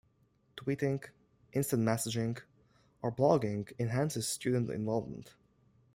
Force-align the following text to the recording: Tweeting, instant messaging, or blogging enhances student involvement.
Tweeting, 0.57 1.07
instant 1.53 1.83
messaging, 1.83 2.41
or 3.03 3.11
blogging 3.11 3.71
enhances 3.79 4.27
student 4.27 4.71
involvement. 4.71 5.35